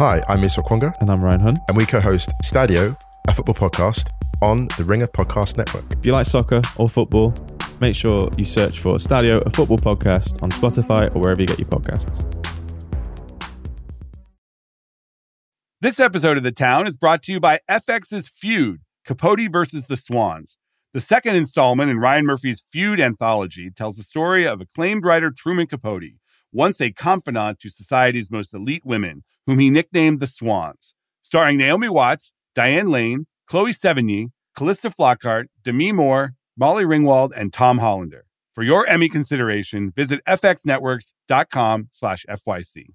[0.00, 1.58] Hi, I'm Musa Okwonga, And I'm Ryan Hunt.
[1.68, 2.96] and we co-host Stadio,
[3.28, 4.08] a football podcast
[4.40, 5.84] on the Ringer Podcast Network.
[5.90, 7.34] If you like soccer or football,
[7.82, 11.58] make sure you search for Stadio, a football podcast on Spotify or wherever you get
[11.58, 12.24] your podcasts.
[15.82, 19.98] This episode of The Town is brought to you by FX's Feud, Capote versus the
[19.98, 20.56] Swans.
[20.94, 25.66] The second installment in Ryan Murphy's Feud anthology tells the story of acclaimed writer Truman
[25.66, 26.14] Capote,
[26.52, 30.94] once a confidant to society's most elite women, whom he nicknamed the Swans.
[31.22, 37.78] Starring Naomi Watts, Diane Lane, Chloe Sevigny, Calista Flockhart, Demi Moore, Molly Ringwald, and Tom
[37.78, 38.24] Hollander.
[38.54, 42.86] For your Emmy consideration, visit fxnetworks.com slash FYC.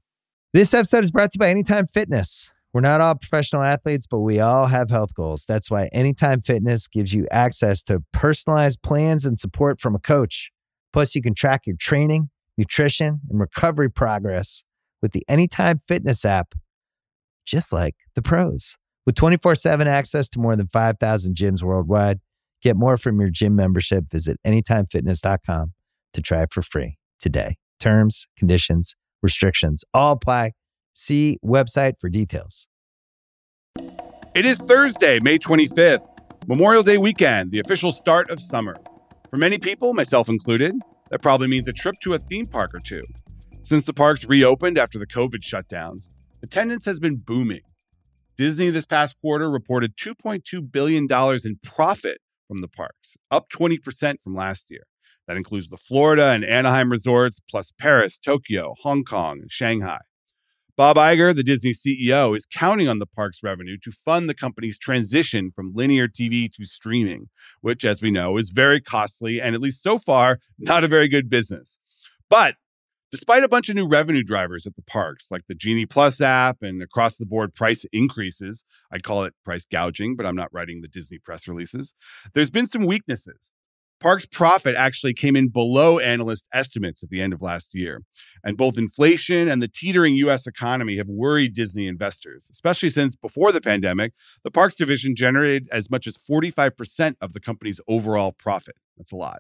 [0.53, 2.49] This episode is brought to you by Anytime Fitness.
[2.73, 5.45] We're not all professional athletes, but we all have health goals.
[5.47, 10.51] That's why Anytime Fitness gives you access to personalized plans and support from a coach.
[10.91, 14.63] Plus, you can track your training, nutrition, and recovery progress
[15.01, 16.53] with the Anytime Fitness app,
[17.45, 18.77] just like the pros.
[19.05, 22.19] With 24 7 access to more than 5,000 gyms worldwide,
[22.61, 24.05] get more from your gym membership.
[24.09, 25.73] Visit AnytimeFitness.com
[26.13, 27.57] to try it for free today.
[27.79, 30.53] Terms, conditions, restrictions all apply.
[30.93, 32.67] See website for details.
[34.33, 36.05] It is Thursday, May 25th,
[36.47, 38.75] Memorial Day weekend, the official start of summer.
[39.29, 40.75] For many people, myself included,
[41.09, 43.03] that probably means a trip to a theme park or two.
[43.63, 46.09] Since the parks reopened after the COVID shutdowns,
[46.43, 47.61] attendance has been booming.
[48.37, 54.35] Disney this past quarter reported $2.2 billion in profit from the parks, up 20% from
[54.35, 54.83] last year.
[55.27, 59.99] That includes the Florida and Anaheim resorts, plus Paris, Tokyo, Hong Kong, and Shanghai.
[60.77, 64.77] Bob Iger, the Disney CEO, is counting on the park's revenue to fund the company's
[64.77, 67.29] transition from linear TV to streaming,
[67.61, 71.07] which, as we know, is very costly and, at least so far, not a very
[71.07, 71.79] good business.
[72.29, 72.55] But
[73.09, 76.57] despite a bunch of new revenue drivers at the parks, like the Genie Plus app
[76.61, 80.81] and across the board price increases, I call it price gouging, but I'm not writing
[80.81, 81.93] the Disney press releases,
[82.33, 83.51] there's been some weaknesses.
[84.05, 88.03] Parks profit actually came in below analyst estimates at the end of last year.
[88.43, 93.51] And both inflation and the teetering US economy have worried Disney investors, especially since before
[93.51, 94.13] the pandemic,
[94.43, 98.75] the parks division generated as much as 45% of the company's overall profit.
[98.95, 99.39] That's a lot.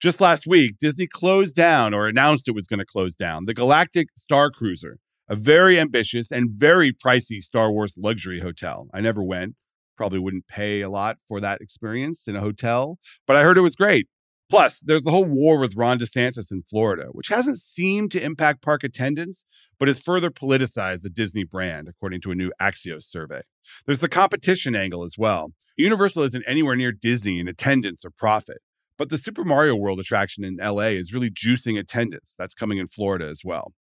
[0.00, 3.52] Just last week, Disney closed down or announced it was going to close down the
[3.52, 8.86] Galactic Star Cruiser, a very ambitious and very pricey Star Wars luxury hotel.
[8.94, 9.56] I never went
[9.98, 13.62] probably wouldn't pay a lot for that experience in a hotel, but I heard it
[13.62, 14.08] was great.
[14.48, 18.62] Plus, there's the whole war with Ron DeSantis in Florida, which hasn't seemed to impact
[18.62, 19.44] park attendance,
[19.78, 23.42] but has further politicized the Disney brand, according to a new Axios survey.
[23.84, 25.52] There's the competition angle as well.
[25.76, 28.58] Universal isn't anywhere near Disney in attendance or profit,
[28.96, 32.34] but the Super Mario World attraction in LA is really juicing attendance.
[32.38, 33.74] That's coming in Florida as well.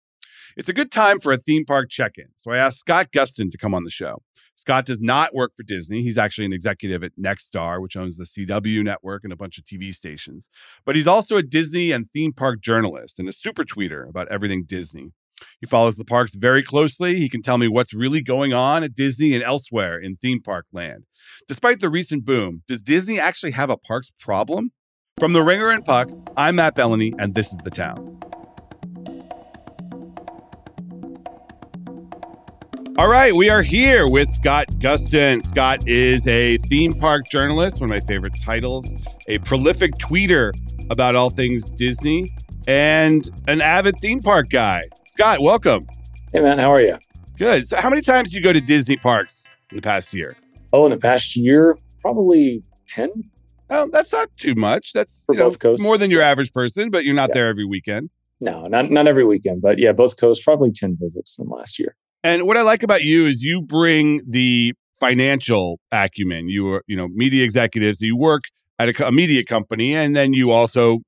[0.58, 3.52] It's a good time for a theme park check in, so I asked Scott Gustin
[3.52, 4.24] to come on the show.
[4.56, 6.02] Scott does not work for Disney.
[6.02, 9.66] He's actually an executive at Nexstar, which owns the CW network and a bunch of
[9.66, 10.50] TV stations.
[10.86, 14.64] But he's also a Disney and theme park journalist and a super tweeter about everything
[14.66, 15.12] Disney.
[15.60, 17.16] He follows the parks very closely.
[17.16, 20.66] He can tell me what's really going on at Disney and elsewhere in theme park
[20.72, 21.04] land.
[21.48, 24.72] Despite the recent boom, does Disney actually have a parks problem?
[25.20, 28.35] From the Ringer and Puck, I'm Matt Belloni, and this is The Town.
[32.98, 35.46] All right, we are here with Scott Gustin.
[35.46, 38.90] Scott is a theme park journalist, one of my favorite titles,
[39.28, 40.54] a prolific tweeter
[40.90, 42.30] about all things Disney,
[42.70, 44.84] and an avid theme park guy.
[45.08, 45.82] Scott, welcome.
[46.34, 46.98] Hey man, how are you?
[47.38, 47.68] Good.
[47.68, 50.38] So, how many times do you go to Disney parks in the past year?
[50.72, 53.10] Oh, in the past year, probably 10.
[53.72, 54.94] Oh, that's not too much.
[54.94, 55.84] That's For you know, both coasts.
[55.84, 57.34] more than your average person, but you're not Yeah.
[57.42, 58.10] there every weekend.
[58.40, 61.78] No, not not every weekend, but yeah, both coasts, probably 10 visits in the last
[61.78, 61.96] year.
[62.26, 66.50] And what I like about you is you bring the financial acumen.
[66.50, 68.02] You are, you know, media executives.
[68.02, 68.46] You work
[68.80, 71.02] at a, a media company, and then you also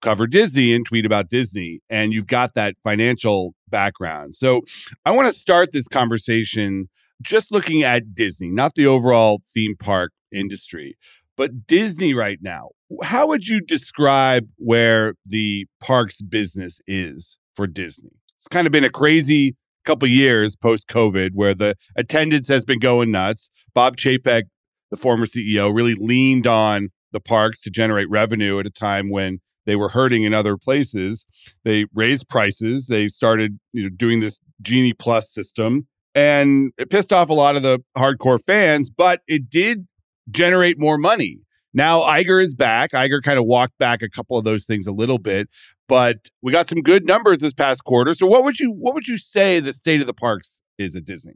[0.00, 4.32] cover Disney and tweet about Disney, and you've got that financial background.
[4.36, 4.62] So
[5.04, 6.88] I want to start this conversation
[7.20, 10.96] just looking at Disney, not the overall theme park industry,
[11.36, 12.70] but Disney right now.
[13.02, 18.12] How would you describe where the parks business is for Disney?
[18.38, 22.78] It's kind of been a crazy couple years post COVID where the attendance has been
[22.78, 23.50] going nuts.
[23.74, 24.44] Bob Chapek,
[24.90, 29.40] the former CEO, really leaned on the parks to generate revenue at a time when
[29.66, 31.26] they were hurting in other places.
[31.64, 32.86] They raised prices.
[32.88, 37.56] They started you know, doing this Genie Plus system, and it pissed off a lot
[37.56, 39.86] of the hardcore fans, but it did
[40.30, 41.38] generate more money.
[41.76, 42.92] Now Iger is back.
[42.92, 45.48] Iger kind of walked back a couple of those things a little bit,
[45.88, 48.14] but we got some good numbers this past quarter.
[48.14, 51.04] So what would you what would you say the state of the parks is at
[51.04, 51.34] Disney?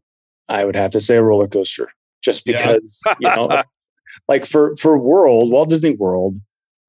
[0.49, 1.89] I would have to say a roller coaster,
[2.23, 3.15] just because yeah.
[3.21, 3.63] you know,
[4.29, 6.41] like for for World Walt Disney World,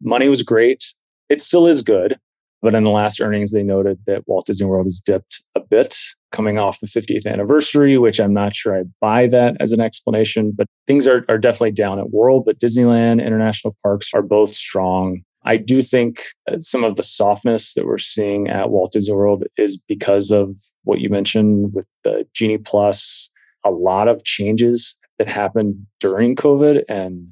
[0.01, 0.93] money was great.
[1.29, 2.17] It still is good,
[2.61, 5.97] but in the last earnings, they noted that Walt Disney World has dipped a bit
[6.31, 10.51] coming off the 50th anniversary, which I'm not sure I buy that as an explanation.
[10.55, 15.21] But things are, are definitely down at World, but Disneyland, international parks are both strong.
[15.49, 16.21] I do think
[16.59, 20.99] some of the softness that we're seeing at Walt Disney World is because of what
[20.99, 23.31] you mentioned with the Genie Plus,
[23.65, 27.29] a lot of changes that happened during COVID and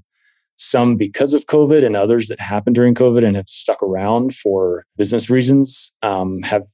[0.56, 4.84] some because of COVID and others that happened during COVID and have stuck around for
[4.98, 6.66] business reasons um, have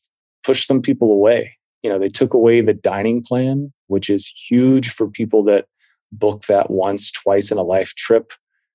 [0.46, 1.58] pushed some people away.
[1.84, 5.66] You know, they took away the dining plan, which is huge for people that
[6.10, 8.32] book that once, twice in a life trip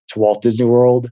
[0.08, 1.08] to Walt Disney World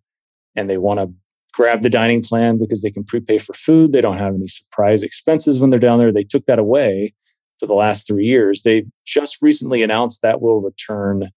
[0.54, 1.14] and they want to
[1.56, 3.92] grab the dining plan because they can prepay for food.
[3.92, 6.12] They don't have any surprise expenses when they're down there.
[6.12, 7.14] They took that away
[7.58, 8.62] for the last three years.
[8.62, 11.30] They just recently announced that will return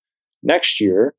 [0.43, 1.13] next year.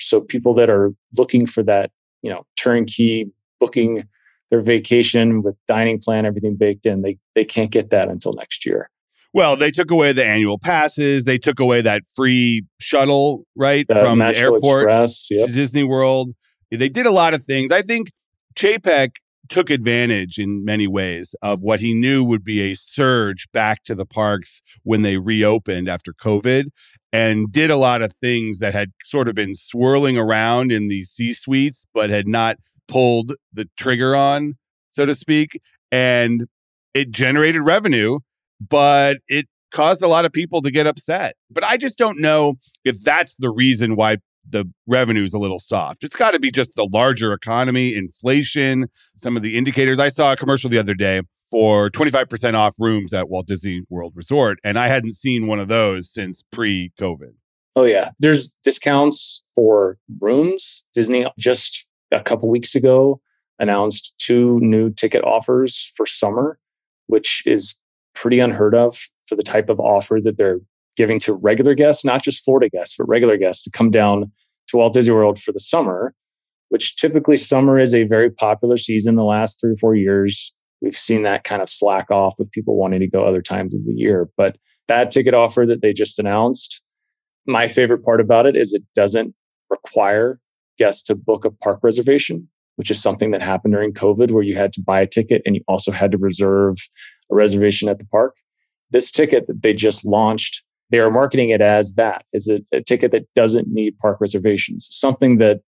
[0.00, 1.90] So people that are looking for that,
[2.22, 3.30] you know, turnkey
[3.60, 4.08] booking
[4.50, 8.64] their vacation with dining plan, everything baked in, they they can't get that until next
[8.64, 8.88] year.
[9.34, 11.24] Well, they took away the annual passes.
[11.24, 15.48] They took away that free shuttle, right, the from the airport Express, yep.
[15.48, 16.34] to Disney World.
[16.70, 17.70] They did a lot of things.
[17.70, 18.10] I think
[18.56, 19.16] Chapek
[19.48, 23.94] took advantage in many ways of what he knew would be a surge back to
[23.94, 26.64] the parks when they reopened after COVID
[27.12, 31.04] and did a lot of things that had sort of been swirling around in the
[31.04, 32.56] C suites, but had not
[32.88, 34.54] pulled the trigger on,
[34.90, 35.60] so to speak.
[35.92, 36.46] And
[36.94, 38.20] it generated revenue,
[38.60, 41.36] but it caused a lot of people to get upset.
[41.50, 42.54] But I just don't know
[42.84, 44.16] if that's the reason why
[44.48, 46.04] the revenue is a little soft.
[46.04, 49.98] It's got to be just the larger economy, inflation, some of the indicators.
[49.98, 54.12] I saw a commercial the other day for 25% off rooms at Walt Disney World
[54.16, 57.34] Resort, and I hadn't seen one of those since pre COVID.
[57.76, 58.10] Oh, yeah.
[58.18, 60.86] There's discounts for rooms.
[60.94, 63.20] Disney just a couple weeks ago
[63.58, 66.58] announced two new ticket offers for summer,
[67.06, 67.78] which is
[68.14, 70.60] pretty unheard of for the type of offer that they're
[70.96, 74.30] giving to regular guests, not just Florida guests, but regular guests to come down
[74.68, 76.14] to Walt Disney World for the summer,
[76.70, 80.54] which typically summer is a very popular season the last three or four years.
[80.80, 83.84] We've seen that kind of slack off with people wanting to go other times of
[83.86, 84.28] the year.
[84.36, 84.58] But
[84.88, 86.82] that ticket offer that they just announced,
[87.46, 89.34] my favorite part about it is it doesn't
[89.70, 90.40] require
[90.78, 94.54] guests to book a park reservation, which is something that happened during COVID where you
[94.54, 96.76] had to buy a ticket and you also had to reserve
[97.30, 98.34] a reservation at the park.
[98.90, 102.82] This ticket that they just launched they are marketing it as that is a, a
[102.82, 105.60] ticket that doesn't need park reservations something that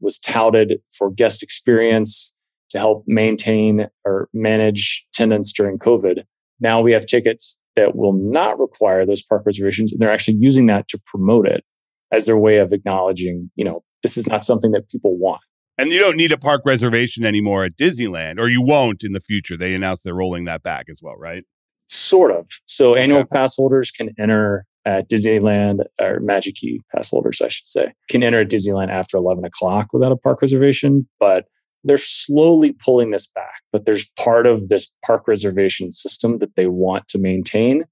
[0.00, 2.34] was touted for guest experience
[2.70, 6.22] to help maintain or manage attendance during covid
[6.60, 10.66] now we have tickets that will not require those park reservations and they're actually using
[10.66, 11.64] that to promote it
[12.12, 15.40] as their way of acknowledging you know this is not something that people want
[15.78, 19.20] and you don't need a park reservation anymore at Disneyland, or you won't in the
[19.20, 19.56] future.
[19.56, 21.44] They announced they're rolling that back as well, right?
[21.88, 22.46] Sort of.
[22.66, 23.02] So okay.
[23.02, 27.92] annual pass holders can enter at Disneyland, or Magic Key pass holders, I should say,
[28.08, 31.08] can enter at Disneyland after 11 o'clock without a park reservation.
[31.18, 31.46] But
[31.84, 33.62] they're slowly pulling this back.
[33.72, 37.84] But there's part of this park reservation system that they want to maintain.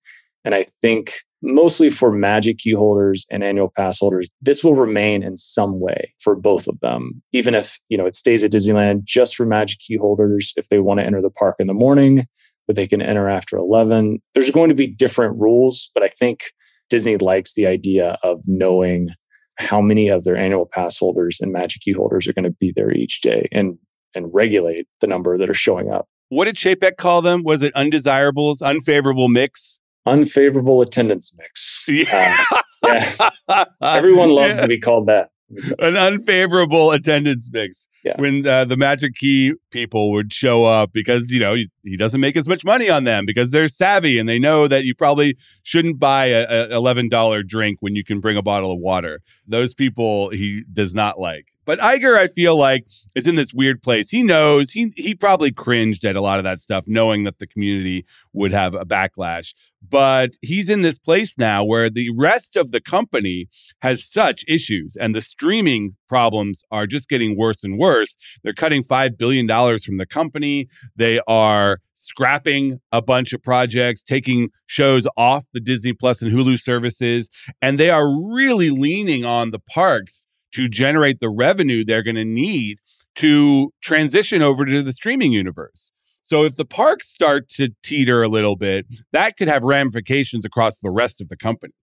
[0.45, 5.23] And I think mostly for Magic Key holders and annual pass holders, this will remain
[5.23, 7.23] in some way for both of them.
[7.33, 10.79] Even if, you know, it stays at Disneyland just for Magic Key holders if they
[10.79, 12.27] want to enter the park in the morning
[12.67, 14.21] but they can enter after 11.
[14.35, 16.45] There's going to be different rules, but I think
[16.91, 19.09] Disney likes the idea of knowing
[19.57, 22.73] how many of their annual pass holders and magic key holders are going to be
[22.75, 23.79] there each day and
[24.17, 26.07] and regulate the number that are showing up.
[26.29, 27.43] What did Chapek call them?
[27.43, 29.81] Was it undesirables, unfavorable mix?
[30.07, 31.85] Unfavorable attendance mix.
[31.89, 32.37] Yeah.
[32.85, 33.01] Um,
[33.49, 33.65] yeah.
[33.81, 34.63] Everyone loves yeah.
[34.65, 35.31] to be called that
[35.79, 38.15] an unfavorable attendance mix yeah.
[38.19, 42.37] when uh, the Magic Key people would show up because you know he doesn't make
[42.37, 45.99] as much money on them because they're savvy and they know that you probably shouldn't
[45.99, 49.21] buy a, a eleven dollar drink when you can bring a bottle of water.
[49.47, 51.54] Those people he does not like.
[51.65, 54.11] But Iger, I feel like, is in this weird place.
[54.11, 57.47] He knows he he probably cringed at a lot of that stuff, knowing that the
[57.47, 59.55] community would have a backlash.
[59.87, 63.49] But he's in this place now where the rest of the company
[63.83, 68.17] has such issues, and the streaming problems are just getting worse and worse.
[68.43, 70.69] They're cutting five billion dollars from the company.
[70.97, 76.61] They are scrapping a bunch of projects, taking shows off the Disney Plus and Hulu
[76.61, 77.31] services,
[77.63, 82.25] and they are really leaning on the parks to generate the revenue they're going to
[82.25, 82.79] need
[83.17, 85.93] to transition over to the streaming universe.
[86.23, 90.79] So if the parks start to teeter a little bit, that could have ramifications across
[90.81, 91.75] the rest of the company.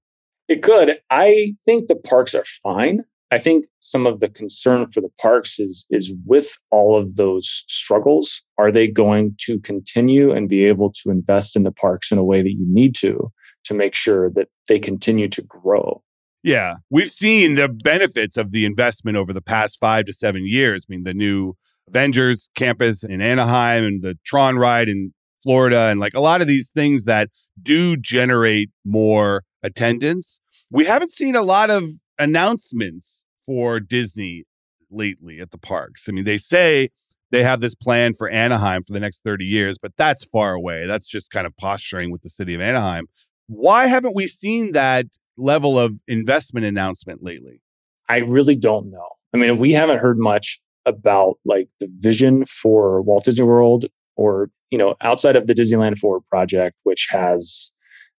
[0.47, 0.99] It could.
[1.09, 3.05] I think the parks are fine.
[3.33, 7.63] I think some of the concern for the parks is is with all of those
[7.69, 12.17] struggles, are they going to continue and be able to invest in the parks in
[12.17, 13.31] a way that you need to
[13.63, 16.03] to make sure that they continue to grow?
[16.43, 20.85] Yeah, we've seen the benefits of the investment over the past 5 to 7 years.
[20.87, 21.53] I mean, the new
[21.87, 26.47] Avengers campus in Anaheim and the Tron ride in Florida and like a lot of
[26.47, 27.29] these things that
[27.61, 30.39] do generate more attendance.
[30.69, 34.45] We haven't seen a lot of announcements for Disney
[34.89, 36.07] lately at the parks.
[36.07, 36.89] I mean, they say
[37.31, 40.85] they have this plan for Anaheim for the next 30 years, but that's far away.
[40.85, 43.07] That's just kind of posturing with the city of Anaheim.
[43.47, 45.05] Why haven't we seen that
[45.37, 47.61] level of investment announcement lately?
[48.09, 49.07] I really don't know.
[49.33, 53.85] I mean, we haven't heard much about like the vision for Walt Disney World
[54.15, 57.73] or, you know, outside of the Disneyland Forward project, which has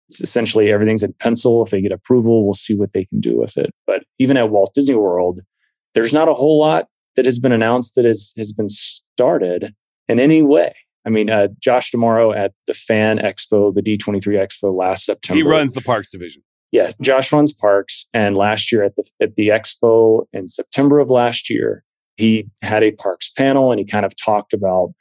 [0.09, 1.65] it's essentially everything's in pencil.
[1.65, 3.71] If they get approval, we'll see what they can do with it.
[3.87, 5.41] But even at Walt Disney World,
[5.95, 9.75] there's not a whole lot that has been announced that has has been started
[10.09, 10.73] in any way.
[11.05, 15.37] I mean, uh, Josh D'Amaro at the Fan Expo, the D23 Expo last September.
[15.37, 16.43] He runs the parks division.
[16.73, 21.11] Yeah, Josh runs parks, and last year at the at the expo in September of
[21.11, 21.85] last year,
[22.17, 24.93] he had a parks panel and he kind of talked about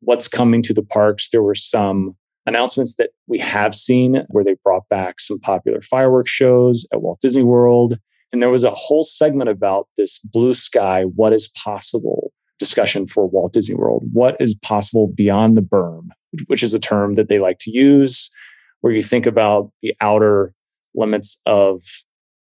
[0.00, 1.30] what's coming to the parks.
[1.30, 2.16] There were some
[2.46, 7.20] announcements that we have seen where they brought back some popular fireworks shows at Walt
[7.20, 7.98] Disney World.
[8.32, 13.26] And there was a whole segment about this blue sky, what is possible discussion for
[13.26, 14.04] Walt Disney World.
[14.12, 16.08] What is possible beyond the berm,
[16.46, 18.30] which is a term that they like to use,
[18.80, 20.54] where you think about the outer
[20.96, 21.82] limits of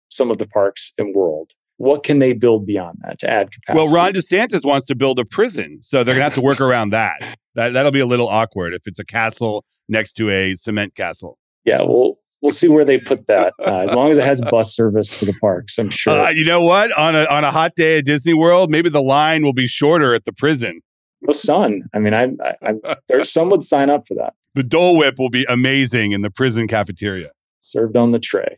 [0.09, 1.51] some of the parks and world.
[1.77, 3.83] What can they build beyond that to add capacity?
[3.83, 6.62] Well, Ron DeSantis wants to build a prison, so they're going to have to work
[6.62, 7.38] around that.
[7.55, 11.38] That that'll be a little awkward if it's a castle next to a cement castle.
[11.65, 13.53] Yeah, well, we'll see where they put that.
[13.59, 16.13] Uh, as long as it has bus service to the parks, I'm sure.
[16.13, 16.91] Uh, you know what?
[16.97, 20.13] On a on a hot day at Disney World, maybe the line will be shorter
[20.13, 20.81] at the prison.
[21.21, 21.83] No sun.
[21.93, 22.29] I mean, I,
[22.62, 24.33] I, I there some would sign up for that.
[24.53, 27.31] The Dole Whip will be amazing in the prison cafeteria,
[27.65, 28.57] served on the tray.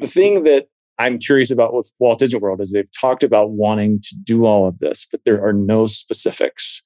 [0.00, 4.00] the thing that I'm curious about with Walt Disney World is they've talked about wanting
[4.02, 6.82] to do all of this, but there are no specifics.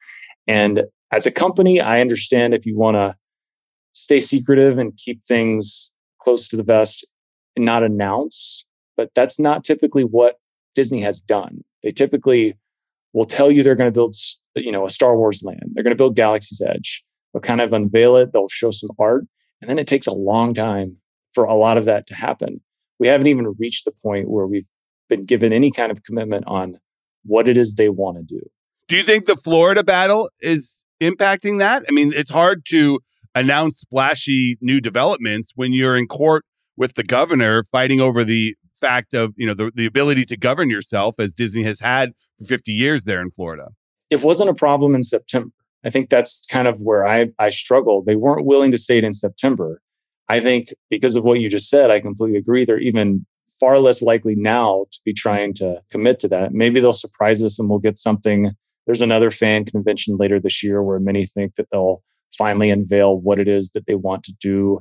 [0.46, 3.16] And as a company, I understand if you want to
[3.92, 7.04] stay secretive and keep things close to the vest
[7.56, 8.66] and not announce,
[8.96, 10.36] but that's not typically what
[10.74, 11.64] Disney has done.
[11.82, 12.54] They typically
[13.12, 14.16] will tell you they're going to build,
[14.56, 15.72] you know, a Star Wars land.
[15.72, 17.04] They're going to build Galaxy's Edge.
[17.32, 18.32] They'll kind of unveil it.
[18.32, 19.24] They'll show some art,
[19.60, 20.98] and then it takes a long time
[21.34, 22.60] for a lot of that to happen
[22.98, 24.68] we haven't even reached the point where we've
[25.08, 26.78] been given any kind of commitment on
[27.24, 28.40] what it is they want to do.
[28.88, 31.84] Do you think the Florida battle is impacting that?
[31.88, 33.00] I mean, it's hard to
[33.34, 36.44] announce splashy new developments when you're in court
[36.76, 40.68] with the governor fighting over the fact of, you know, the, the ability to govern
[40.68, 43.68] yourself as Disney has had for 50 years there in Florida.
[44.10, 45.50] It wasn't a problem in September.
[45.84, 48.06] I think that's kind of where I, I struggled.
[48.06, 49.80] They weren't willing to say it in September.
[50.28, 52.64] I think because of what you just said, I completely agree.
[52.64, 53.26] They're even
[53.60, 56.52] far less likely now to be trying to commit to that.
[56.52, 58.52] Maybe they'll surprise us and we'll get something.
[58.86, 62.02] There's another fan convention later this year where many think that they'll
[62.36, 64.80] finally unveil what it is that they want to do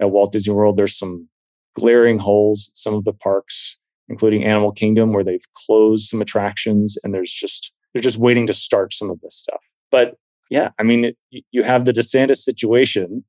[0.00, 0.76] at Walt Disney World.
[0.76, 1.28] There's some
[1.74, 6.96] glaring holes at some of the parks, including Animal Kingdom, where they've closed some attractions
[7.04, 9.60] and there's just they're just waiting to start some of this stuff.
[9.90, 10.16] But
[10.50, 11.16] yeah, I mean, it,
[11.52, 13.24] you have the DeSantis situation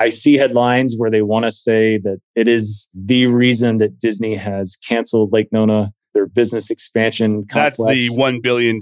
[0.00, 4.34] I see headlines where they want to say that it is the reason that Disney
[4.34, 7.76] has canceled Lake Nona, their business expansion complex.
[7.78, 8.78] That's the $1 billion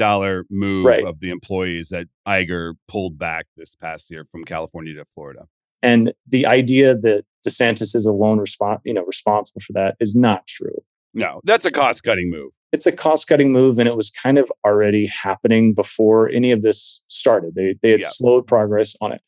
[0.51, 1.05] move right.
[1.05, 5.47] of the employees that Iger pulled back this past year from California to Florida.
[5.83, 10.47] And the idea that DeSantis is alone respons- you know, responsible for that is not
[10.47, 10.83] true.
[11.15, 12.53] No, that's a cost cutting move.
[12.73, 16.63] It's a cost cutting move, and it was kind of already happening before any of
[16.63, 17.55] this started.
[17.55, 18.09] They, they had yeah.
[18.09, 19.21] slowed progress on it.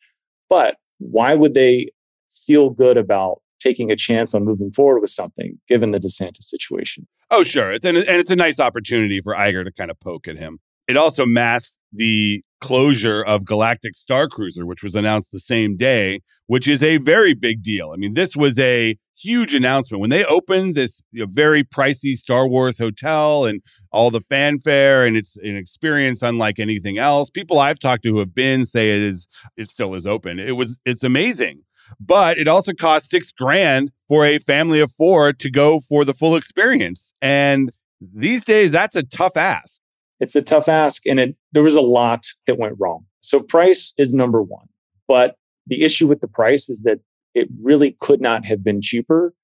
[0.48, 0.76] But
[1.10, 1.88] why would they
[2.30, 7.06] feel good about taking a chance on moving forward with something given the DeSantis situation?
[7.30, 7.72] Oh, sure.
[7.72, 10.58] It's an, and it's a nice opportunity for Iger to kind of poke at him.
[10.86, 16.20] It also masks the closure of Galactic Star Cruiser, which was announced the same day,
[16.46, 17.92] which is a very big deal.
[17.92, 22.14] I mean, this was a huge announcement when they opened this you know, very pricey
[22.14, 27.30] Star Wars hotel and all the fanfare, and it's an experience unlike anything else.
[27.30, 30.38] People I've talked to who have been say it is it still is open.
[30.38, 31.62] It was it's amazing,
[32.00, 36.14] but it also cost six grand for a family of four to go for the
[36.14, 39.80] full experience, and these days that's a tough ask.
[40.20, 43.04] It's a tough ask, and it there was a lot that went wrong.
[43.20, 44.66] So price is number one,
[45.08, 47.00] but the issue with the price is that
[47.34, 49.34] it really could not have been cheaper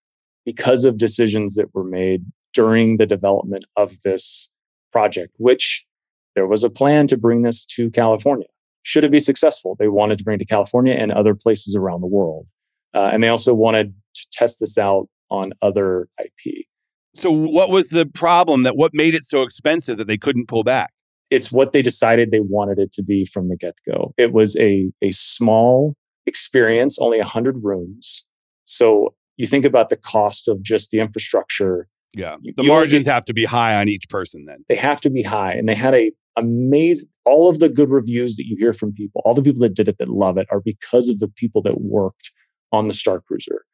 [0.45, 4.51] because of decisions that were made during the development of this
[4.93, 5.87] project, which
[6.35, 8.47] there was a plan to bring this to California.
[8.83, 12.01] Should it be successful, they wanted to bring it to California and other places around
[12.01, 12.47] the world.
[12.95, 16.67] Uh, and they also wanted to test this out on other IP.
[17.15, 20.65] So, what was the problem that what made it so expensive that they couldn't pull
[20.65, 20.93] back?
[21.31, 24.15] It's what they decided they wanted it to be from the get go.
[24.17, 25.95] It was a, a small
[26.27, 28.25] experience, only 100 rooms.
[28.65, 31.89] So, you think about the cost of just the infrastructure.
[32.13, 32.37] Yeah.
[32.57, 34.65] The margins have to be high on each person then.
[34.69, 35.53] They have to be high.
[35.53, 39.23] And they had a amazing all of the good reviews that you hear from people,
[39.25, 41.81] all the people that did it that love it are because of the people that
[41.81, 42.33] worked
[42.73, 43.65] on the Star Cruiser.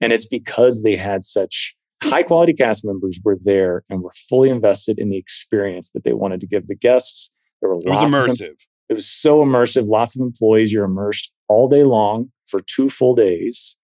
[0.00, 4.50] And it's because they had such high quality cast members were there and were fully
[4.50, 7.32] invested in the experience that they wanted to give the guests.
[7.60, 8.56] There were it was immersive.
[8.88, 9.88] It was so immersive.
[9.88, 10.72] Lots of employees.
[10.72, 13.76] You're immersed all day long for two full days.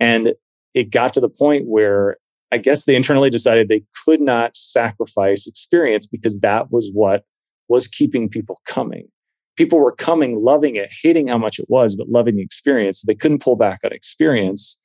[0.00, 0.34] And
[0.74, 2.18] it got to the point where
[2.52, 7.24] I guess they internally decided they could not sacrifice experience because that was what
[7.68, 9.08] was keeping people coming.
[9.56, 13.00] People were coming, loving it, hating how much it was, but loving the experience.
[13.00, 14.80] So they couldn't pull back on experience.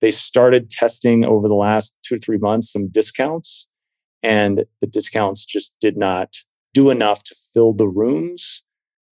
[0.00, 3.68] They started testing over the last two to three months some discounts,
[4.22, 6.34] and the discounts just did not
[6.72, 8.64] do enough to fill the rooms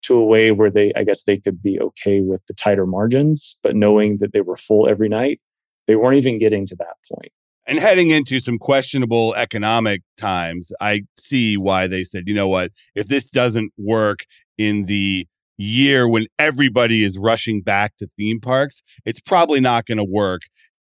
[0.04, 3.60] to a way where they, I guess, they could be okay with the tighter margins,
[3.64, 3.80] but mm-hmm.
[3.80, 5.40] knowing that they were full every night,
[5.88, 7.32] they weren't even getting to that point.
[7.66, 12.72] And heading into some questionable economic times, I see why they said, you know what,
[12.96, 14.26] if this doesn't work
[14.58, 15.28] in the
[15.58, 20.42] year when everybody is rushing back to theme parks, it's probably not going to work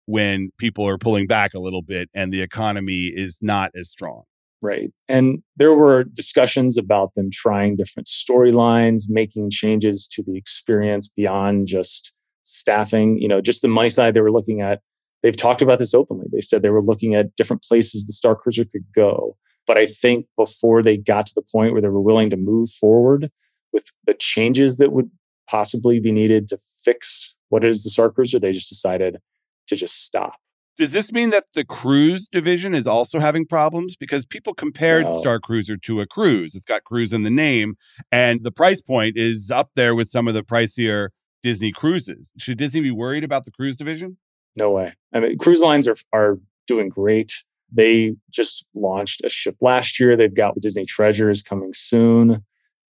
[0.06, 4.24] when people are pulling back a little bit and the economy is not as strong.
[4.64, 4.90] Right.
[5.10, 11.66] And there were discussions about them trying different storylines, making changes to the experience beyond
[11.66, 13.18] just staffing.
[13.18, 14.80] You know, just the money side, they were looking at,
[15.22, 16.28] they've talked about this openly.
[16.32, 19.36] They said they were looking at different places the Star Cruiser could go.
[19.66, 22.70] But I think before they got to the point where they were willing to move
[22.70, 23.30] forward
[23.74, 25.10] with the changes that would
[25.46, 29.18] possibly be needed to fix what is the Star Cruiser, they just decided
[29.66, 30.36] to just stop.
[30.76, 33.96] Does this mean that the cruise division is also having problems?
[33.96, 35.12] Because people compared No.
[35.20, 36.54] Star Cruiser to a cruise.
[36.54, 37.76] It's got cruise in the name,
[38.10, 41.10] and the price point is up there with some of the pricier
[41.42, 42.32] Disney cruises.
[42.38, 44.16] Should Disney be worried about the cruise division?
[44.56, 44.94] No way.
[45.12, 47.32] I mean, cruise lines are are doing great.
[47.70, 50.16] They just launched a ship last year.
[50.16, 52.44] They've got the Disney Treasures coming soon.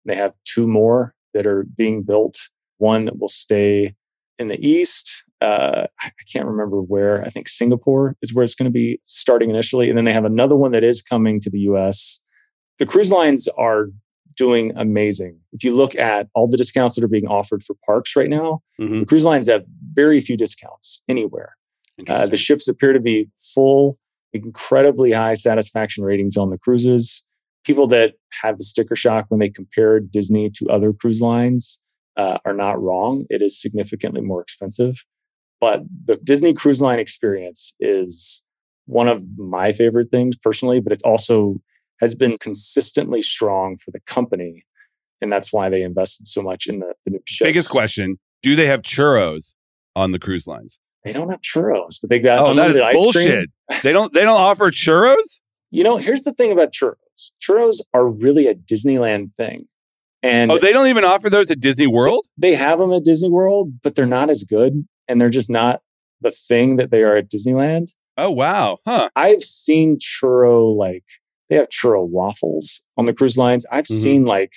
[0.05, 2.37] They have two more that are being built.
[2.77, 3.95] One that will stay
[4.37, 5.23] in the east.
[5.43, 7.23] Uh, I can't remember where.
[7.23, 10.25] I think Singapore is where it's going to be starting initially, and then they have
[10.25, 12.21] another one that is coming to the U.S.
[12.79, 13.87] The cruise lines are
[14.35, 15.37] doing amazing.
[15.51, 18.61] If you look at all the discounts that are being offered for parks right now,
[18.81, 19.01] Mm-hmm.
[19.01, 21.55] the cruise lines have very few discounts anywhere.
[22.07, 23.99] Uh, the ships appear to be full,
[24.33, 27.25] incredibly high satisfaction ratings on the cruises.
[27.65, 31.81] People that have the sticker shock when they compare Disney to other cruise lines
[32.17, 33.25] uh, are not wrong.
[33.29, 34.95] It is significantly more expensive.
[35.63, 38.43] But the Disney cruise line experience is
[38.85, 41.61] one of my favorite things personally, but it also
[42.01, 44.65] has been consistently strong for the company.
[45.21, 47.47] And that's why they invested so much in the, the new ships.
[47.47, 49.55] Biggest question: Do they have churros
[49.95, 50.79] on the cruise lines?
[51.05, 53.03] They don't have churros, but they've got oh, that is unlimited ice cream.
[53.03, 53.49] bullshit.
[53.83, 54.11] they don't.
[54.11, 55.39] They don't offer churros.
[55.71, 56.95] You know, here's the thing about churros.
[57.41, 59.69] Churros are really a Disneyland thing.
[60.21, 62.25] And Oh, they don't even offer those at Disney World.
[62.37, 65.81] they have them at Disney World, but they're not as good and they're just not
[66.21, 67.87] the thing that they are at Disneyland.
[68.17, 69.09] Oh wow, huh?
[69.15, 71.03] I've seen churro like
[71.49, 73.65] they have churro waffles on the cruise lines.
[73.71, 74.01] I've Mhm.
[74.01, 74.53] seen like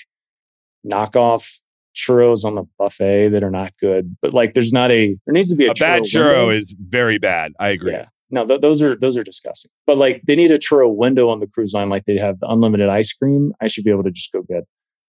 [0.86, 1.60] knockoff
[1.94, 4.16] churros on the buffet that are not good.
[4.20, 5.72] But like there's not a there needs to be a, churro.
[5.72, 6.50] A bad churro window.
[6.50, 7.52] is very bad.
[7.58, 7.92] I agree.
[7.92, 8.06] Yeah.
[8.30, 9.70] No, th- those are those are disgusting.
[9.86, 12.48] But like they need a churro window on the cruise line, like they have the
[12.48, 13.52] unlimited ice cream.
[13.60, 14.64] I should be able to just go get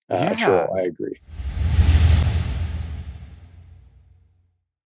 [0.09, 0.35] uh, a Yeah.
[0.35, 0.77] churro.
[0.77, 1.19] I agree.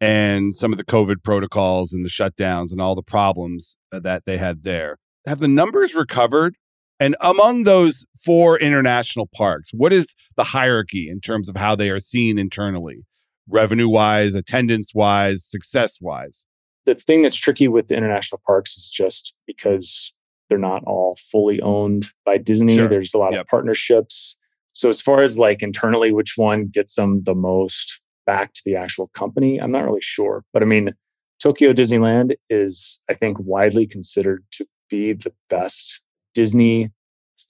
[0.00, 4.24] and some of the COVID protocols and the shutdowns and all the problems uh, that
[4.26, 4.98] they had there.
[5.26, 6.56] Have the numbers recovered?
[6.98, 11.90] And among those four international parks, what is the hierarchy in terms of how they
[11.90, 13.04] are seen internally,
[13.48, 16.46] revenue wise, attendance wise, success wise?
[16.86, 20.14] The thing that's tricky with the international parks is just because
[20.48, 22.76] they're not all fully owned by Disney.
[22.76, 22.88] Sure.
[22.88, 23.40] There's a lot Yep.
[23.42, 24.38] of partnerships.
[24.72, 28.76] So as far as like internally, which one gets them the most back to the
[28.76, 30.44] actual company, I'm not really sure.
[30.52, 30.90] But I mean,
[31.40, 36.00] Tokyo Disneyland is, I think, widely considered to be the best
[36.34, 36.90] Disney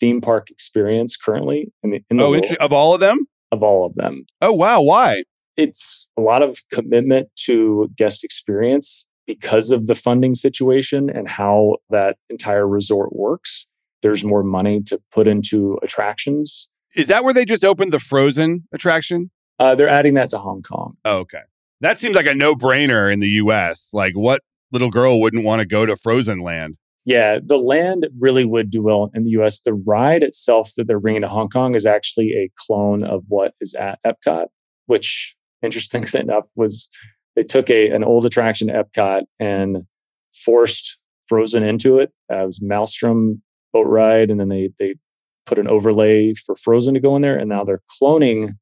[0.01, 3.27] theme park experience currently in the, in the Oh, world of all of them?
[3.53, 4.27] of all of them.
[4.43, 4.81] Oh, wow.
[4.83, 5.23] Why?
[5.57, 11.77] It's a lot of commitment to guest experience because of the funding situation and how
[11.91, 13.69] that entire resort works.
[14.03, 16.69] There's more money to put into attractions.
[16.95, 19.31] Is that where they just opened the Frozen attraction?
[19.59, 20.97] Uh, they're adding that to Hong Kong.
[21.05, 21.43] Oh, okay.
[21.81, 23.91] That seems like a no brainer in the US.
[23.93, 24.43] Like, what
[24.73, 26.77] little girl wouldn't want to go to Frozen Land?
[27.05, 29.61] Yeah, the land really would do well in the US.
[29.61, 33.55] The ride itself that they're bringing to Hong Kong is actually a clone of what
[33.61, 34.47] is at Epcot,
[34.87, 36.91] which, interesting enough, was
[37.37, 39.87] they took a an old attraction at Epcot and
[40.35, 42.13] forced Frozen into it.
[42.31, 43.43] Uh, it was Maelstrom
[43.73, 44.97] boat ride, and then they they
[45.45, 48.57] put an overlay for Frozen to go in there, and now they're cloning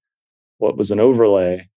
[0.59, 1.69] what was an overlay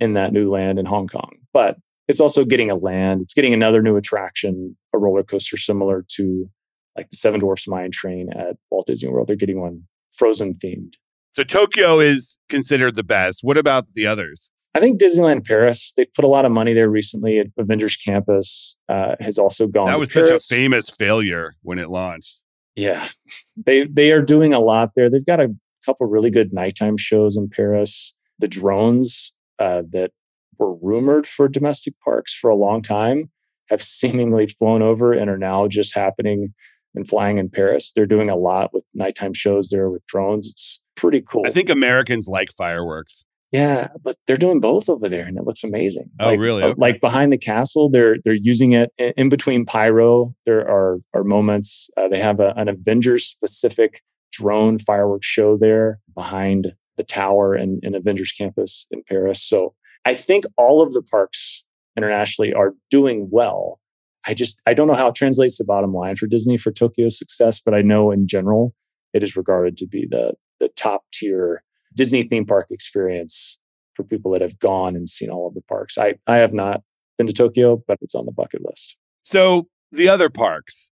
[0.00, 1.36] in that new land in Hong Kong.
[1.52, 3.22] But it's also getting a land.
[3.22, 6.50] It's getting another new attraction, a roller coaster similar to
[6.96, 9.28] like the Seven Dwarfs Mine Train at Walt Disney World.
[9.28, 10.94] They're getting one Frozen themed.
[11.34, 13.40] So Tokyo is considered the best.
[13.42, 14.50] What about the others?
[14.74, 15.92] I think Disneyland Paris.
[15.96, 17.42] they've put a lot of money there recently.
[17.58, 19.86] Avengers Campus uh, has also gone.
[19.86, 22.42] That was such a famous failure when it launched.
[22.74, 23.06] Yeah,
[23.56, 25.10] they they are doing a lot there.
[25.10, 28.14] They've got a couple really good nighttime shows in Paris.
[28.38, 30.10] The drones uh, that
[30.58, 33.30] were rumored for domestic parks for a long time
[33.68, 36.54] have seemingly flown over and are now just happening
[36.94, 37.92] and flying in Paris.
[37.94, 40.46] They're doing a lot with nighttime shows there with drones.
[40.46, 41.44] It's pretty cool.
[41.46, 43.24] I think Americans like fireworks.
[43.50, 46.08] Yeah, but they're doing both over there, and it looks amazing.
[46.18, 46.62] Oh, Like- really?
[46.62, 46.80] uh, Okay.
[46.80, 50.34] Like behind the castle, they're they're using it in, in between pyro.
[50.46, 51.90] There are are moments.
[51.98, 54.00] Uh, they have a, an Avengers specific
[54.32, 59.42] drone fireworks show there behind the tower and in Avengers Campus in Paris.
[59.42, 61.64] So I think all of the parks
[61.96, 63.78] internationally are doing well.
[64.26, 67.18] I just I don't know how it translates to bottom line for Disney for Tokyo's
[67.18, 68.74] success, but I know in general
[69.12, 71.62] it is regarded to be the the top tier
[71.94, 73.58] Disney theme park experience
[73.94, 75.98] for people that have gone and seen all of the parks.
[75.98, 76.82] I, I have not
[77.18, 78.96] been to Tokyo, but it's on the bucket list.
[79.22, 80.90] So the other parks,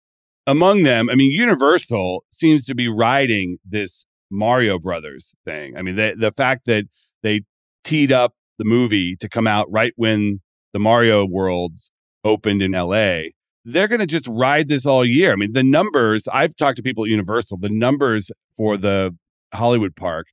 [0.46, 5.76] among them, I mean, Universal seems to be riding this Mario Brothers thing.
[5.76, 6.84] I mean, the the fact that
[7.22, 7.42] they
[7.84, 10.40] teed up the movie to come out right when
[10.72, 11.90] the Mario worlds
[12.24, 13.22] opened in LA.
[13.64, 15.32] They're going to just ride this all year.
[15.32, 19.16] I mean, the numbers, I've talked to people at Universal, the numbers for the
[19.54, 20.26] Hollywood park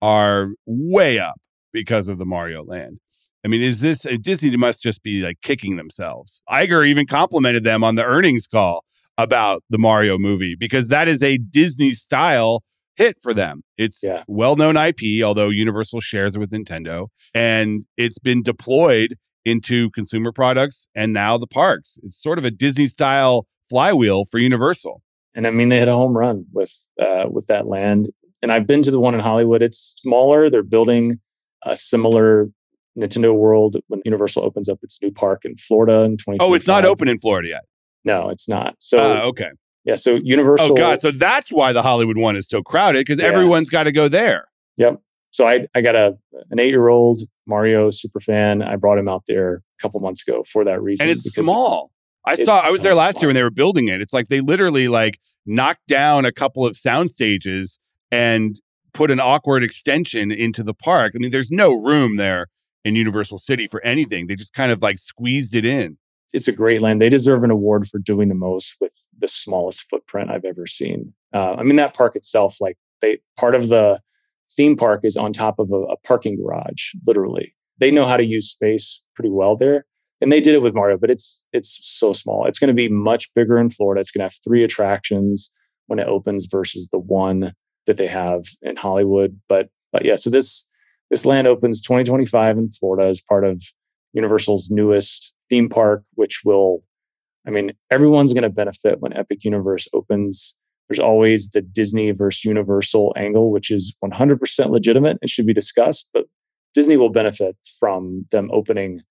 [0.00, 1.38] are way up
[1.72, 2.98] because of the Mario land.
[3.44, 6.40] I mean, is this Disney must just be like kicking themselves?
[6.50, 8.84] Iger even complimented them on the earnings call
[9.18, 12.62] about the Mario movie because that is a Disney style
[12.96, 13.62] hit for them.
[13.76, 14.22] It's Yeah.
[14.26, 20.32] well known IP, although Universal shares it with Nintendo, and it's been deployed into consumer
[20.32, 21.98] products and now the parks.
[22.02, 25.02] It's sort of a Disney style flywheel for Universal.
[25.34, 28.08] And I mean, they hit a home run with uh, with that land.
[28.42, 29.62] And I've been to the one in Hollywood.
[29.62, 30.48] It's smaller.
[30.48, 31.20] They're building
[31.64, 32.48] a similar
[32.96, 36.40] Nintendo World when Universal opens up its new park in Florida in 2025.
[36.48, 37.64] Oh, it's not open in Florida yet.
[38.04, 38.76] No, it's not.
[38.80, 39.50] So Ah, okay.
[39.84, 40.72] yeah, so Universal.
[40.72, 43.26] Oh God, so that's why the Hollywood one is so crowded because Yeah.
[43.26, 44.46] everyone's got to go there.
[44.76, 45.00] Yep.
[45.30, 46.16] So I I got a
[46.50, 48.62] an eight year old Mario super fan.
[48.62, 51.08] I brought him out there a couple months ago for that reason.
[51.08, 51.90] and it's small.
[52.26, 52.60] I saw.
[52.60, 53.22] I was so there last small.
[53.22, 54.00] year when they were building it.
[54.00, 57.78] It's like they literally like knocked down a couple of sound stages
[58.10, 58.60] and
[58.94, 61.12] put an awkward extension into the park.
[61.14, 62.46] I mean, there's no room there
[62.84, 64.26] in Universal City for anything.
[64.26, 65.98] They just kind of like squeezed it in.
[66.32, 67.00] It's a great land.
[67.00, 71.12] They deserve an award for doing the most with the smallest footprint I've ever seen.
[71.32, 74.00] Uh, I mean, that park itself, like they part of the
[74.52, 77.54] theme park is on top of a, a parking garage, literally.
[77.78, 79.86] They know how to use space pretty well there
[80.20, 82.46] and they did it with Mario, but it's it's so small.
[82.46, 84.00] It's going to be much bigger in Florida.
[84.00, 85.52] It's going to have three attractions
[85.86, 87.52] when it opens versus the one
[87.86, 89.38] that they have in Hollywood.
[89.48, 90.68] But but yeah, so this
[91.10, 93.62] this land opens 2025 in Florida as part of
[94.12, 96.82] Universal's newest theme park, which will,
[97.46, 100.58] I mean, everyone's going to benefit when Epic Universe opens.
[100.88, 106.08] There's always the Disney versus Universal angle, which is 100% legitimate and should be discussed.
[106.12, 106.24] But
[106.74, 109.02] Disney will benefit from them opening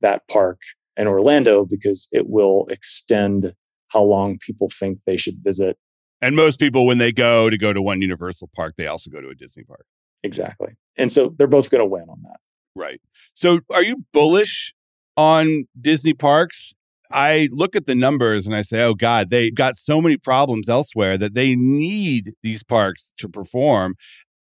[0.00, 0.60] that park
[0.96, 3.52] in Orlando because it will extend
[3.88, 5.76] how long people think they should visit.
[6.22, 9.20] And most people, when they go to go to one Universal park, they also go
[9.20, 9.84] to a Disney park.
[10.22, 10.72] Exactly.
[10.96, 12.40] And so they're both going to win on that.
[12.76, 13.00] Right.
[13.32, 14.74] So are you bullish
[15.16, 16.74] on Disney parks?
[17.10, 20.68] I look at the numbers and I say, oh God, they got so many problems
[20.68, 23.94] elsewhere that they need these parks to perform.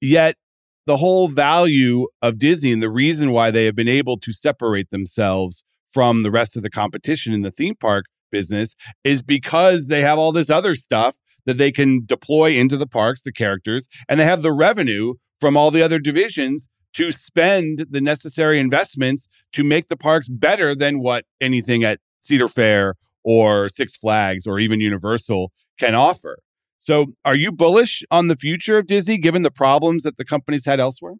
[0.01, 0.35] Yet
[0.87, 4.89] the whole value of Disney and the reason why they have been able to separate
[4.89, 10.01] themselves from the rest of the competition in the theme park business is because they
[10.01, 11.15] have all this other stuff
[11.45, 15.55] that they can deploy into the parks, the characters, and they have the revenue from
[15.55, 20.99] all the other divisions to spend the necessary investments to make the parks better than
[20.99, 26.37] what anything at Cedar Fair or Six Flags or even Universal can offer.
[26.77, 30.65] So, are you bullish on the future of Disney given the problems that the company's
[30.65, 31.13] had elsewhere?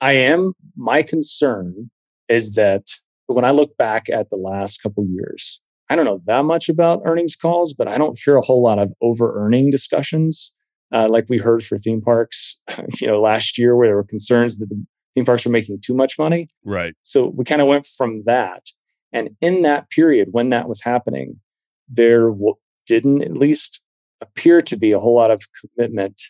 [0.00, 0.52] I am.
[0.76, 1.90] My concern
[2.28, 2.84] is that
[3.26, 5.60] when I look back at the last couple years,
[5.90, 8.78] I don't know that much about earnings calls, but I don't hear a whole lot
[8.78, 10.54] of over earning discussions
[10.92, 12.60] uh, like we heard for theme parks,
[13.00, 14.86] you know, last year where there were concerns that the
[15.18, 16.48] theme parks were making too much money.
[16.64, 16.94] Right.
[17.02, 18.66] So we kind of went from that.
[19.12, 21.40] And in that period, when that was happening,
[21.88, 22.54] there w-
[22.86, 23.80] didn't, at least
[24.20, 26.20] appear to be a whole lot of commitment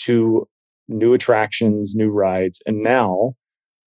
[0.00, 0.48] to
[0.88, 2.60] new attractions, new rides.
[2.66, 3.34] And now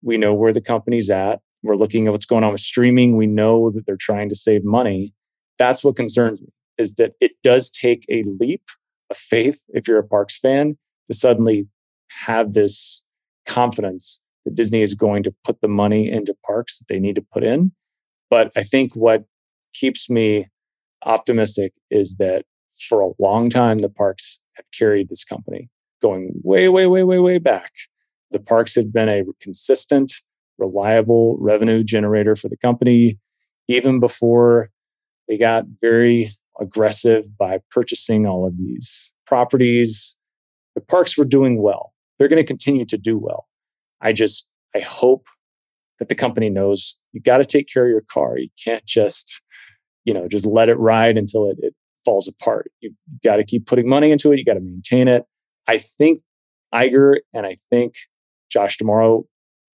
[0.02, 1.40] we know where the company's at.
[1.64, 3.18] We're looking at what's going on with streaming.
[3.18, 5.14] We know that they're trying to save money.
[5.58, 8.62] That's what concerns me is that it does take a leap
[9.10, 10.78] of faith if you're a Parks fan
[11.10, 11.68] to suddenly
[12.10, 13.04] have this
[13.48, 17.26] confidence that Disney is going to put the money into parks that they need to
[17.34, 17.74] put in.
[18.30, 19.26] But I think what
[19.74, 20.48] keeps me
[21.06, 22.46] optimistic is that
[22.88, 25.70] for a long time, the parks have carried this company
[26.02, 27.72] going way, way, way, way, way back.
[28.32, 30.14] The parks have been a consistent,
[30.58, 33.20] reliable revenue generator for the company,
[33.68, 34.70] even before
[35.28, 36.32] they got very
[36.62, 40.16] aggressive by purchasing all of these properties.
[40.76, 41.94] The parks were doing well.
[42.18, 43.47] They're going to continue to do well.
[44.02, 45.28] I just, I hope
[46.00, 48.38] that the company knows you got to take care of your car.
[48.38, 49.42] You can't just,
[50.06, 51.74] you know, just let it ride until it, it
[52.06, 52.72] falls apart.
[52.82, 54.40] You've got to keep putting money into it.
[54.40, 55.24] You got to maintain it.
[55.68, 56.22] I think
[56.74, 57.96] Iger and I think
[58.50, 59.24] Josh D'Amaro,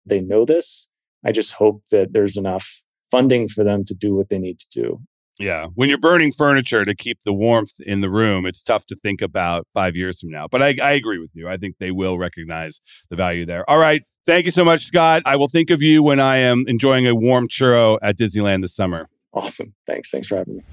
[0.06, 0.90] they know this.
[1.26, 4.68] I just hope that there's enough funding for them to do what they need to
[4.70, 5.02] do.
[5.40, 5.68] Yeah.
[5.74, 9.22] When you're burning furniture to keep the warmth in the room, it's tough to think
[9.22, 10.48] about five years from now.
[10.50, 11.50] But I, I agree with you.
[11.50, 12.80] I think they will recognize
[13.10, 13.68] the value there.
[13.70, 14.04] All right.
[14.26, 15.24] Thank you so much, Scott.
[15.26, 18.76] I will think of you when I am enjoying a warm churro at Disneyland this
[18.76, 19.10] summer.
[19.34, 19.74] Awesome.
[19.88, 20.12] Thanks.
[20.12, 20.64] Thanks for having me.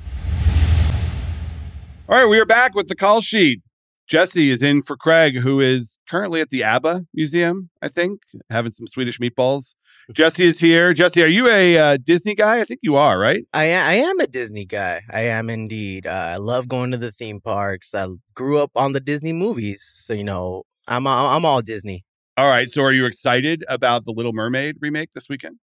[2.08, 3.62] All right, we are back with the call sheet.
[4.06, 8.70] Jessie is in for Craig, who is currently at the ABBA Museum, I think, having
[8.70, 9.74] some Swedish meatballs.
[10.14, 10.94] Jessie is here.
[10.94, 12.61] Jessie, are you a uh, Disney guy?
[12.61, 13.44] I think you are, right?
[13.52, 15.02] I am, I am a Disney guy.
[15.12, 16.06] I am indeed.
[16.06, 17.94] Uh, I love going to the theme parks.
[17.94, 22.06] I grew up on the Disney movies, so you know I'm I'm all Disney.
[22.38, 22.70] All right.
[22.70, 25.57] So, are you excited about the Little Mermaid remake this weekend?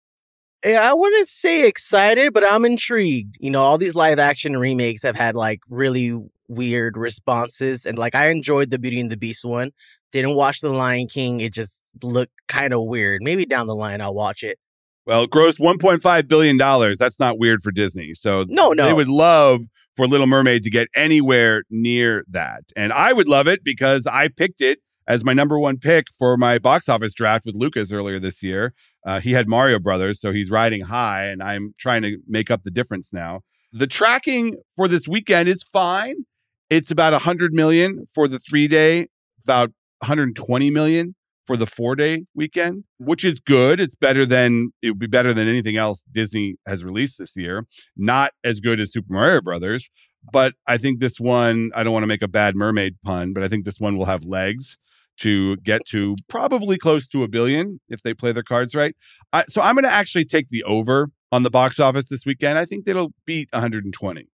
[0.65, 3.37] Yeah, I wouldn't say excited, but I'm intrigued.
[3.39, 7.87] You know, all these live action remakes have had like really weird responses.
[7.87, 9.71] And like, I enjoyed the Beauty and the Beast one.
[10.11, 11.39] Didn't watch The Lion King.
[11.39, 13.23] It just looked kind of weird.
[13.23, 14.59] Maybe down the line, I'll watch it.
[15.07, 16.57] Well, it grossed $1.5 billion.
[16.99, 18.15] That's not weird for Disney.
[18.15, 18.87] So no, no.
[18.87, 19.61] they would love
[19.95, 22.65] for Little Mermaid to get anywhere near that.
[22.75, 26.37] And I would love it because I picked it as my number one pick for
[26.37, 28.75] my box office draft with Lucas earlier this year.
[29.07, 32.62] Uh, he had Mario Brothers, so he's riding high, and I'm trying to make up
[32.62, 33.40] the difference now.
[33.73, 36.25] The tracking for this weekend is fine.
[36.71, 39.09] It's about 100 million for the three day,
[39.43, 41.14] about 120 million
[41.47, 43.81] for the four day weekend, which is good.
[43.81, 47.67] It's better than it would be better than anything else Disney has released this year.
[47.97, 49.90] Not as good as Super Mario Brothers,
[50.33, 53.43] but I think this one, I don't want to make a bad mermaid pun, but
[53.43, 54.79] I think this one will have legs
[55.18, 58.94] to get to probably close to a billion if they play their cards right.
[59.33, 62.59] I, so I'm going to actually take the over on the box office this weekend.
[62.59, 64.29] I think it'll beat 120.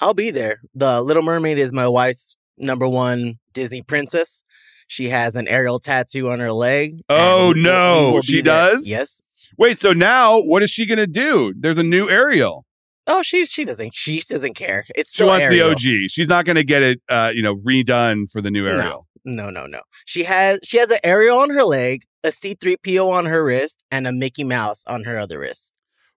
[0.00, 0.60] I'll be there.
[0.74, 4.42] The Little Mermaid is my wife's number one Disney princess.
[4.88, 7.00] She has an Ariel tattoo on her leg.
[7.08, 8.20] Oh, and we will- no.
[8.22, 8.42] She there.
[8.42, 8.88] does?
[8.88, 9.22] Yes.
[9.58, 11.52] Wait, so now what is she going to do?
[11.58, 12.64] There's a new Ariel.
[13.06, 14.84] Oh, she she doesn't she doesn't care.
[14.94, 15.70] It's She wants Ariel.
[15.70, 16.10] the OG.
[16.10, 19.06] She's not going to get it, uh, you know, redone for the new Ariel.
[19.24, 19.80] No, no, no.
[20.04, 24.06] She has she has an Ariel on her leg, a C3PO on her wrist, and
[24.06, 25.72] a Mickey Mouse on her other wrist.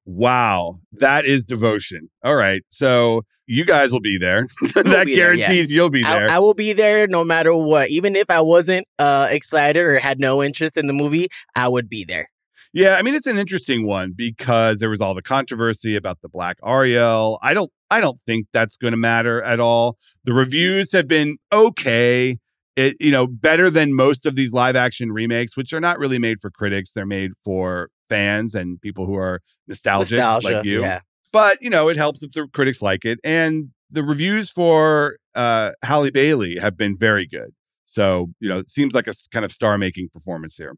[0.06, 2.10] Wow, that is devotion.
[2.24, 4.48] All right, so you guys will be there.
[4.76, 5.70] that be there, guarantees yes.
[5.72, 6.30] you'll be there.
[6.30, 7.90] I, I will be there no matter what.
[7.90, 11.90] Even if I wasn't uh, excited or had no interest in the movie, I would
[11.90, 12.30] be there.
[12.76, 16.28] Yeah, I mean it's an interesting one because there was all the controversy about the
[16.28, 17.40] black Ariel.
[17.42, 19.98] I don't I don't think that's going to matter at all.
[20.26, 22.38] The reviews have been okay.
[22.76, 26.20] It you know, better than most of these live action remakes which are not really
[26.20, 26.92] made for critics.
[26.92, 30.82] They're made for fans and people who are nostalgic Nostalgia, like you.
[30.82, 31.00] yeah.
[31.32, 35.72] But, you know, it helps if the critics like it and the reviews for uh
[35.82, 37.52] Halle Bailey have been very good.
[37.86, 40.76] So, you know, it seems like a kind of star-making performance here.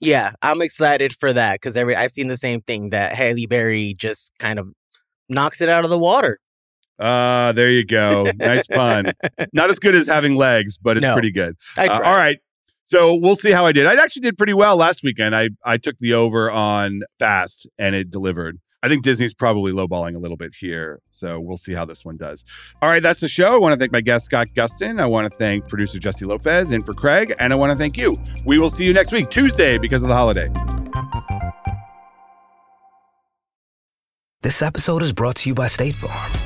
[0.00, 3.94] Yeah, I'm excited for that because every I've seen the same thing that Haley Berry
[3.96, 4.68] just kind of
[5.28, 6.38] knocks it out of the water.
[6.98, 8.24] Ah, there you go.
[8.36, 9.12] Nice pun.
[9.52, 11.12] Not as good as having legs, but it's No.
[11.12, 11.56] pretty good.
[11.78, 12.38] Uh, all right.
[12.84, 13.86] So we'll see how I did.
[13.86, 15.34] I actually did pretty well last weekend.
[15.34, 18.58] I I took the over on Fast and it delivered.
[18.82, 21.00] I think Disney's probably lowballing a little bit here.
[21.10, 22.44] So we'll see how this one does.
[22.82, 23.54] All right, that's the show.
[23.54, 25.00] I want to thank my guest, Scott Gustin.
[25.00, 27.34] I want to thank producer Jessie Lopez and for Craig.
[27.38, 28.14] And I want to thank you.
[28.44, 30.46] We will see you next week, Tuesday, because of the holiday.
[34.42, 36.45] This episode is brought to you by State Farm.